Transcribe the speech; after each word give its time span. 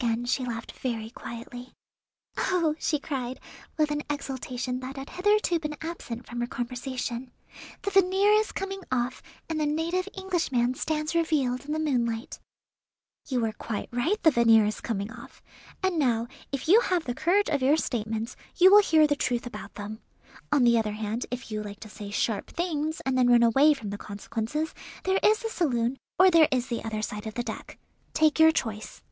Again 0.00 0.24
she 0.24 0.46
laughed 0.46 0.72
very 0.72 1.10
quietly. 1.10 1.74
"Oh!" 2.36 2.74
she 2.78 2.98
cried, 2.98 3.38
with 3.76 3.90
an 3.90 4.02
exultation 4.08 4.80
that 4.80 4.96
had 4.96 5.10
hitherto 5.10 5.58
been 5.58 5.76
absent 5.82 6.26
from 6.26 6.40
her 6.40 6.46
conversation; 6.46 7.30
"the 7.82 7.90
veneer 7.90 8.30
is 8.32 8.50
coming 8.50 8.80
off, 8.90 9.22
and 9.48 9.60
the 9.60 9.66
native 9.66 10.08
Englishman 10.14 10.74
stands 10.74 11.14
revealed 11.14 11.66
in 11.66 11.72
the 11.72 11.78
moonlight." 11.78 12.38
"You 13.28 13.44
are 13.44 13.52
quite 13.52 13.90
right, 13.92 14.20
the 14.22 14.30
veneer 14.30 14.64
is 14.64 14.80
coming 14.80 15.12
off. 15.12 15.42
And 15.82 15.98
now, 15.98 16.28
if 16.50 16.66
you 16.66 16.80
have 16.80 17.04
the 17.04 17.14
courage 17.14 17.50
of 17.50 17.60
your 17.62 17.76
statements, 17.76 18.36
you 18.56 18.70
will 18.72 18.82
hear 18.82 19.06
the 19.06 19.16
truth 19.16 19.46
about 19.46 19.74
them. 19.74 20.00
On 20.50 20.64
the 20.64 20.78
other 20.78 20.92
hand, 20.92 21.26
if 21.30 21.50
you 21.50 21.62
like 21.62 21.80
to 21.80 21.90
say 21.90 22.10
sharp 22.10 22.48
things 22.48 23.02
and 23.04 23.18
then 23.18 23.28
run 23.28 23.42
away 23.42 23.74
from 23.74 23.90
the 23.90 23.98
consequences, 23.98 24.74
there 25.04 25.20
is 25.22 25.40
the 25.40 25.50
saloon, 25.50 25.98
or 26.18 26.30
there 26.30 26.48
is 26.50 26.68
the 26.68 26.82
other 26.84 27.02
side 27.02 27.26
of 27.26 27.34
the 27.34 27.42
deck. 27.42 27.78
Take 28.14 28.38
your 28.38 28.52
choice." 28.52 29.02